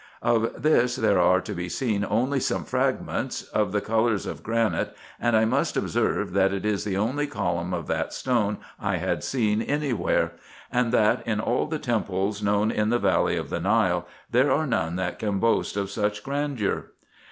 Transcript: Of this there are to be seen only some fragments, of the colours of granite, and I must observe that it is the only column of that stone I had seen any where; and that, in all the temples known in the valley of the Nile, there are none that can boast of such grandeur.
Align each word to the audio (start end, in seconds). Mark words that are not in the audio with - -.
Of 0.23 0.63
this 0.63 0.95
there 0.95 1.19
are 1.21 1.39
to 1.41 1.53
be 1.53 1.69
seen 1.69 2.03
only 2.03 2.39
some 2.39 2.65
fragments, 2.65 3.43
of 3.43 3.71
the 3.71 3.81
colours 3.81 4.25
of 4.25 4.41
granite, 4.41 4.97
and 5.19 5.37
I 5.37 5.45
must 5.45 5.77
observe 5.77 6.33
that 6.33 6.51
it 6.51 6.65
is 6.65 6.83
the 6.85 6.97
only 6.97 7.27
column 7.27 7.71
of 7.71 7.85
that 7.85 8.11
stone 8.11 8.57
I 8.79 8.95
had 8.95 9.23
seen 9.23 9.61
any 9.61 9.93
where; 9.93 10.31
and 10.71 10.91
that, 10.91 11.21
in 11.27 11.39
all 11.39 11.67
the 11.67 11.77
temples 11.77 12.41
known 12.41 12.71
in 12.71 12.89
the 12.89 12.97
valley 12.97 13.37
of 13.37 13.51
the 13.51 13.59
Nile, 13.59 14.07
there 14.31 14.51
are 14.51 14.65
none 14.65 14.95
that 14.95 15.19
can 15.19 15.37
boast 15.37 15.77
of 15.77 15.91
such 15.91 16.23
grandeur. 16.23 16.93